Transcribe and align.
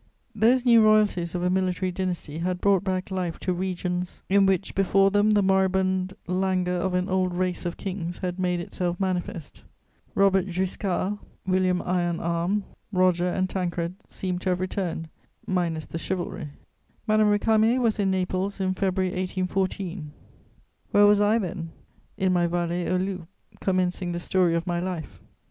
Those 0.33 0.65
new 0.65 0.81
royalties 0.81 1.35
of 1.35 1.43
a 1.43 1.51
military 1.51 1.91
dynasty 1.91 2.39
had 2.39 2.59
brought 2.59 2.83
back 2.83 3.11
life 3.11 3.37
to 3.41 3.53
regions 3.53 4.23
in 4.29 4.47
which 4.47 4.73
before 4.73 5.11
them 5.11 5.29
the 5.29 5.43
moribund 5.43 6.15
languor 6.25 6.73
of 6.73 6.95
an 6.95 7.07
old 7.07 7.35
race 7.35 7.67
of 7.67 7.77
kings 7.77 8.17
had 8.17 8.39
made 8.39 8.59
itself 8.59 8.99
manifest. 8.99 9.61
Robert 10.15 10.47
Guiscard, 10.47 11.19
William 11.45 11.83
Iron 11.83 12.19
arm, 12.19 12.63
Roger 12.91 13.27
and 13.29 13.47
Tancred 13.47 13.93
seemed 14.09 14.41
to 14.41 14.49
have 14.49 14.59
returned, 14.59 15.07
minus 15.45 15.85
the 15.85 15.99
chivalry. 15.99 16.47
Madame 17.05 17.27
Récamier 17.27 17.79
was 17.79 17.99
in 17.99 18.09
Naples 18.09 18.59
in 18.59 18.73
February 18.73 19.09
1814; 19.11 20.11
where 20.89 21.05
was 21.05 21.21
I 21.21 21.37
then? 21.37 21.73
In 22.17 22.33
my 22.33 22.47
Vallée 22.47 22.89
aux 22.89 22.97
Loups, 22.97 23.27
commencing 23.59 24.13
the 24.13 24.19
story 24.19 24.55
of 24.55 24.65
my 24.65 24.79
life. 24.79 25.21